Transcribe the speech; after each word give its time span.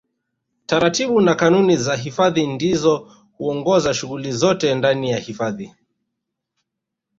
Taratibu 0.65 1.21
na 1.21 1.35
kanuni 1.35 1.77
za 1.77 1.95
hifadhi 1.95 2.47
ndizo 2.47 3.11
huongoza 3.37 3.93
shughuli 3.93 4.31
zote 4.31 4.75
ndani 4.75 5.11
ya 5.11 5.19
hifadhi 5.19 5.71